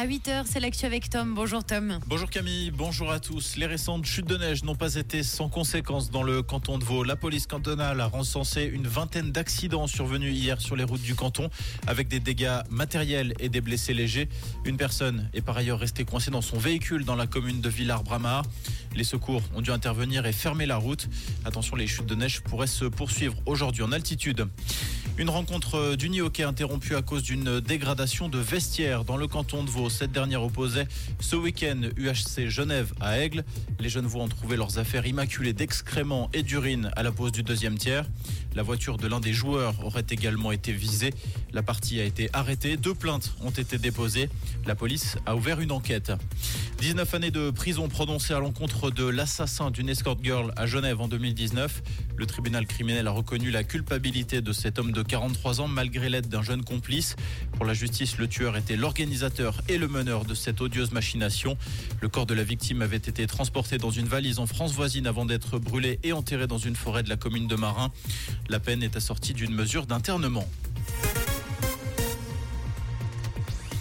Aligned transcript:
À 0.00 0.06
8h, 0.06 0.44
c'est 0.46 0.60
l'actu 0.60 0.86
avec 0.86 1.10
Tom. 1.10 1.34
Bonjour 1.34 1.62
Tom. 1.62 1.98
Bonjour 2.06 2.30
Camille, 2.30 2.70
bonjour 2.70 3.12
à 3.12 3.20
tous. 3.20 3.56
Les 3.56 3.66
récentes 3.66 4.06
chutes 4.06 4.26
de 4.26 4.38
neige 4.38 4.64
n'ont 4.64 4.74
pas 4.74 4.94
été 4.94 5.22
sans 5.22 5.50
conséquences 5.50 6.10
dans 6.10 6.22
le 6.22 6.40
canton 6.40 6.78
de 6.78 6.84
Vaud. 6.84 7.04
La 7.04 7.16
police 7.16 7.46
cantonale 7.46 8.00
a 8.00 8.06
recensé 8.06 8.64
une 8.64 8.86
vingtaine 8.86 9.30
d'accidents 9.30 9.86
survenus 9.86 10.34
hier 10.34 10.58
sur 10.58 10.74
les 10.74 10.84
routes 10.84 11.02
du 11.02 11.14
canton 11.14 11.50
avec 11.86 12.08
des 12.08 12.18
dégâts 12.18 12.60
matériels 12.70 13.34
et 13.40 13.50
des 13.50 13.60
blessés 13.60 13.92
légers. 13.92 14.30
Une 14.64 14.78
personne 14.78 15.28
est 15.34 15.42
par 15.42 15.58
ailleurs 15.58 15.80
restée 15.80 16.06
coincée 16.06 16.30
dans 16.30 16.40
son 16.40 16.56
véhicule 16.56 17.04
dans 17.04 17.16
la 17.16 17.26
commune 17.26 17.60
de 17.60 17.68
Villars-Bramard. 17.68 18.46
Les 18.94 19.04
secours 19.04 19.42
ont 19.54 19.60
dû 19.60 19.70
intervenir 19.70 20.24
et 20.24 20.32
fermer 20.32 20.64
la 20.64 20.78
route. 20.78 21.10
Attention, 21.44 21.76
les 21.76 21.86
chutes 21.86 22.06
de 22.06 22.14
neige 22.14 22.40
pourraient 22.40 22.66
se 22.66 22.86
poursuivre 22.86 23.36
aujourd'hui 23.44 23.82
en 23.82 23.92
altitude. 23.92 24.48
Une 25.20 25.28
rencontre 25.28 25.96
d'Uni 25.96 26.22
Hockey 26.22 26.44
interrompue 26.44 26.96
à 26.96 27.02
cause 27.02 27.22
d'une 27.22 27.60
dégradation 27.60 28.30
de 28.30 28.38
vestiaire 28.38 29.04
dans 29.04 29.18
le 29.18 29.26
canton 29.26 29.62
de 29.62 29.68
Vaud. 29.68 29.90
Cette 29.90 30.12
dernière 30.12 30.42
opposait 30.42 30.86
ce 31.20 31.36
week-end 31.36 31.82
UHC 31.98 32.48
Genève 32.48 32.94
à 33.00 33.18
Aigle. 33.18 33.44
Les 33.78 33.90
jeunes 33.90 34.06
Vaud 34.06 34.20
ont 34.20 34.28
trouvé 34.28 34.56
leurs 34.56 34.78
affaires 34.78 35.06
immaculées 35.06 35.52
d'excréments 35.52 36.30
et 36.32 36.42
d'urine 36.42 36.90
à 36.96 37.02
la 37.02 37.12
pause 37.12 37.32
du 37.32 37.42
deuxième 37.42 37.76
tiers. 37.76 38.06
La 38.54 38.62
voiture 38.62 38.96
de 38.96 39.06
l'un 39.08 39.20
des 39.20 39.34
joueurs 39.34 39.84
aurait 39.84 40.06
également 40.08 40.52
été 40.52 40.72
visée. 40.72 41.12
La 41.52 41.62
partie 41.62 42.00
a 42.00 42.04
été 42.04 42.30
arrêtée. 42.32 42.78
Deux 42.78 42.94
plaintes 42.94 43.34
ont 43.42 43.50
été 43.50 43.76
déposées. 43.76 44.30
La 44.64 44.74
police 44.74 45.18
a 45.26 45.36
ouvert 45.36 45.60
une 45.60 45.72
enquête. 45.72 46.12
19 46.80 47.12
années 47.12 47.30
de 47.30 47.50
prison 47.50 47.88
prononcées 47.88 48.32
à 48.32 48.38
l'encontre 48.38 48.90
de 48.90 49.04
l'assassin 49.04 49.70
d'une 49.70 49.90
escort 49.90 50.16
girl 50.22 50.50
à 50.56 50.64
Genève 50.64 51.02
en 51.02 51.08
2019. 51.08 51.82
Le 52.16 52.24
tribunal 52.24 52.66
criminel 52.66 53.06
a 53.06 53.10
reconnu 53.10 53.50
la 53.50 53.64
culpabilité 53.64 54.40
de 54.40 54.50
cet 54.50 54.78
homme 54.78 54.90
de 54.90 55.02
43 55.02 55.60
ans 55.60 55.68
malgré 55.68 56.08
l'aide 56.08 56.28
d'un 56.28 56.42
jeune 56.42 56.64
complice. 56.64 57.16
Pour 57.52 57.66
la 57.66 57.74
justice, 57.74 58.16
le 58.16 58.28
tueur 58.28 58.56
était 58.56 58.76
l'organisateur 58.76 59.60
et 59.68 59.76
le 59.76 59.88
meneur 59.88 60.24
de 60.24 60.32
cette 60.32 60.62
odieuse 60.62 60.90
machination. 60.90 61.58
Le 62.00 62.08
corps 62.08 62.24
de 62.24 62.32
la 62.32 62.44
victime 62.44 62.80
avait 62.80 62.96
été 62.96 63.26
transporté 63.26 63.76
dans 63.76 63.90
une 63.90 64.06
valise 64.06 64.38
en 64.38 64.46
France 64.46 64.72
voisine 64.72 65.06
avant 65.06 65.26
d'être 65.26 65.58
brûlé 65.58 65.98
et 66.02 66.14
enterré 66.14 66.46
dans 66.46 66.56
une 66.56 66.76
forêt 66.76 67.02
de 67.02 67.10
la 67.10 67.16
commune 67.16 67.46
de 67.46 67.56
Marin. 67.56 67.92
La 68.48 68.58
peine 68.58 68.82
est 68.82 68.96
assortie 68.96 69.34
d'une 69.34 69.54
mesure 69.54 69.84
d'internement. 69.84 70.48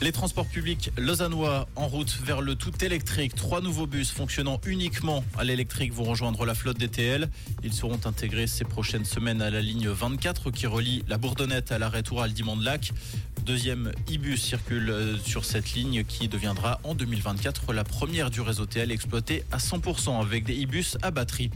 Les 0.01 0.13
transports 0.13 0.45
publics 0.45 0.91
lausannois 0.97 1.67
en 1.75 1.87
route 1.87 2.19
vers 2.23 2.39
le 2.39 2.55
tout 2.55 2.71
électrique. 2.85 3.35
Trois 3.35 3.59
nouveaux 3.59 3.85
bus 3.85 4.11
fonctionnant 4.11 4.61
uniquement 4.65 5.25
à 5.37 5.43
l'électrique 5.43 5.91
vont 5.93 6.05
rejoindre 6.05 6.45
la 6.45 6.55
flotte 6.55 6.77
DTL. 6.77 7.27
Ils 7.65 7.73
seront 7.73 7.99
intégrés 8.05 8.47
ces 8.47 8.63
prochaines 8.63 9.03
semaines 9.03 9.41
à 9.41 9.49
la 9.49 9.59
ligne 9.61 9.89
24 9.89 10.51
qui 10.51 10.67
relie 10.67 11.03
la 11.09 11.17
Bourdonnette 11.17 11.73
à 11.73 11.79
l'arrêt 11.79 12.01
Toural 12.01 12.31
Dimond-Lac 12.31 12.93
deuxième 13.45 13.91
e-bus 14.11 14.41
circule 14.41 14.89
euh, 14.89 15.17
sur 15.17 15.45
cette 15.45 15.73
ligne 15.73 16.03
qui 16.03 16.27
deviendra 16.27 16.79
en 16.83 16.95
2024 16.95 17.73
la 17.73 17.83
première 17.83 18.29
du 18.29 18.41
réseau 18.41 18.65
TL 18.65 18.91
exploité 18.91 19.43
à 19.51 19.57
100% 19.57 20.21
avec 20.21 20.45
des 20.45 20.63
e-bus 20.63 20.97
à 21.01 21.11
batterie. 21.11 21.49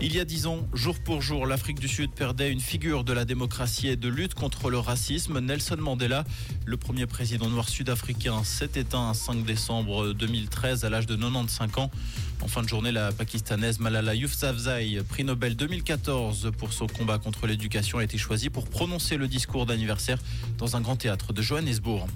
Il 0.00 0.14
y 0.14 0.20
a 0.20 0.24
dix 0.26 0.46
ans, 0.46 0.66
jour 0.74 0.98
pour 0.98 1.22
jour, 1.22 1.46
l'Afrique 1.46 1.80
du 1.80 1.88
Sud 1.88 2.10
perdait 2.10 2.52
une 2.52 2.60
figure 2.60 3.02
de 3.02 3.14
la 3.14 3.24
démocratie 3.24 3.88
et 3.88 3.96
de 3.96 4.08
lutte 4.08 4.34
contre 4.34 4.68
le 4.68 4.78
racisme. 4.78 5.40
Nelson 5.40 5.78
Mandela, 5.78 6.24
le 6.66 6.76
premier 6.76 7.06
président 7.06 7.48
noir 7.48 7.68
sud-africain, 7.68 8.44
s'est 8.44 8.72
éteint 8.74 9.08
un 9.08 9.14
5 9.14 9.44
décembre 9.44 10.12
2013 10.12 10.84
à 10.84 10.90
l'âge 10.90 11.06
de 11.06 11.16
95 11.16 11.78
ans. 11.78 11.90
En 12.42 12.48
fin 12.48 12.62
de 12.62 12.68
journée, 12.68 12.92
la 12.92 13.12
pakistanaise 13.12 13.80
Malala 13.80 14.14
Yousafzai, 14.14 15.02
prix 15.08 15.24
Nobel 15.24 15.56
2014 15.56 16.52
pour 16.58 16.74
son 16.74 16.86
combat 16.86 17.18
contre 17.18 17.46
l'éducation, 17.46 17.96
a 17.96 18.04
été 18.04 18.18
choisie 18.18 18.50
pour 18.50 18.68
prononcer 18.68 19.16
le 19.16 19.26
discours 19.26 19.64
d'anniversaire 19.64 20.18
dans 20.58 20.76
un 20.76 20.82
grand 20.82 21.05
théâtre 21.06 21.32
de 21.32 21.40
Johannesburg. 21.40 22.08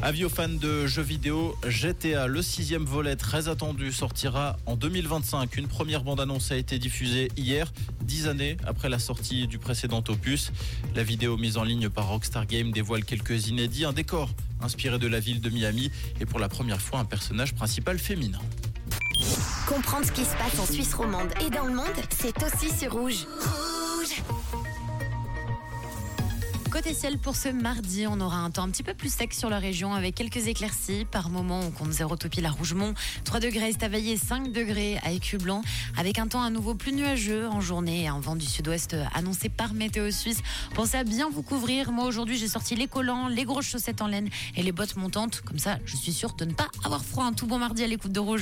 Avis 0.00 0.24
aux 0.24 0.30
fans 0.30 0.48
de 0.48 0.86
jeux 0.86 1.02
vidéo, 1.02 1.54
GTA, 1.68 2.26
le 2.26 2.40
sixième 2.40 2.86
volet 2.86 3.16
très 3.16 3.48
attendu, 3.48 3.92
sortira 3.92 4.56
en 4.64 4.76
2025. 4.76 5.54
Une 5.58 5.68
première 5.68 6.02
bande-annonce 6.02 6.50
a 6.50 6.56
été 6.56 6.78
diffusée 6.78 7.30
hier, 7.36 7.70
dix 8.00 8.26
années 8.26 8.56
après 8.66 8.88
la 8.88 8.98
sortie 8.98 9.46
du 9.46 9.58
précédent 9.58 10.02
opus. 10.08 10.52
La 10.94 11.02
vidéo 11.02 11.36
mise 11.36 11.58
en 11.58 11.64
ligne 11.64 11.90
par 11.90 12.08
Rockstar 12.08 12.46
Games 12.46 12.72
dévoile 12.72 13.04
quelques 13.04 13.48
inédits, 13.48 13.84
un 13.84 13.92
décor 13.92 14.30
inspiré 14.62 14.98
de 14.98 15.06
la 15.06 15.20
ville 15.20 15.42
de 15.42 15.50
Miami 15.50 15.90
et 16.18 16.24
pour 16.24 16.38
la 16.38 16.48
première 16.48 16.80
fois 16.80 17.00
un 17.00 17.04
personnage 17.04 17.54
principal 17.54 17.98
féminin. 17.98 18.40
Comprendre 19.68 20.06
ce 20.06 20.12
qui 20.12 20.24
se 20.24 20.34
passe 20.36 20.58
en 20.58 20.64
Suisse 20.64 20.94
romande 20.94 21.28
et 21.46 21.50
dans 21.50 21.66
le 21.66 21.74
monde, 21.74 22.00
c'est 22.08 22.42
aussi 22.42 22.74
sur 22.74 22.94
Rouge. 22.94 23.26
Côté 26.74 26.92
ciel 26.92 27.18
pour 27.18 27.36
ce 27.36 27.50
mardi, 27.50 28.04
on 28.08 28.20
aura 28.20 28.38
un 28.38 28.50
temps 28.50 28.64
un 28.64 28.68
petit 28.68 28.82
peu 28.82 28.94
plus 28.94 29.14
sec 29.14 29.32
sur 29.32 29.48
la 29.48 29.60
région 29.60 29.94
avec 29.94 30.16
quelques 30.16 30.48
éclaircies. 30.48 31.04
Par 31.04 31.30
moment, 31.30 31.60
on 31.60 31.70
compte 31.70 31.92
0 31.92 32.16
topile 32.16 32.46
à 32.46 32.50
Rougemont, 32.50 32.94
3 33.22 33.38
degrés 33.38 33.66
à 33.66 33.68
Estavayer, 33.68 34.16
5 34.16 34.50
degrés 34.50 34.98
à 35.04 35.12
Écublanc, 35.12 35.62
avec 35.96 36.18
un 36.18 36.26
temps 36.26 36.42
à 36.42 36.50
nouveau 36.50 36.74
plus 36.74 36.92
nuageux 36.92 37.46
en 37.46 37.60
journée 37.60 38.02
et 38.02 38.08
un 38.08 38.18
vent 38.18 38.34
du 38.34 38.44
sud-ouest 38.44 38.96
annoncé 39.14 39.50
par 39.50 39.72
Météo 39.72 40.10
Suisse. 40.10 40.40
Pensez 40.74 40.96
à 40.96 41.04
bien 41.04 41.30
vous 41.30 41.44
couvrir. 41.44 41.92
Moi, 41.92 42.06
aujourd'hui, 42.06 42.36
j'ai 42.36 42.48
sorti 42.48 42.74
les 42.74 42.88
collants, 42.88 43.28
les 43.28 43.44
grosses 43.44 43.66
chaussettes 43.66 44.02
en 44.02 44.08
laine 44.08 44.28
et 44.56 44.64
les 44.64 44.72
bottes 44.72 44.96
montantes. 44.96 45.42
Comme 45.42 45.60
ça, 45.60 45.78
je 45.84 45.94
suis 45.94 46.12
sûre 46.12 46.34
de 46.34 46.44
ne 46.44 46.54
pas 46.54 46.66
avoir 46.84 47.04
froid. 47.04 47.24
Un 47.24 47.34
tout 47.34 47.46
bon 47.46 47.58
mardi 47.58 47.84
à 47.84 47.86
l'écoute 47.86 48.10
de 48.10 48.18
Rouge. 48.18 48.32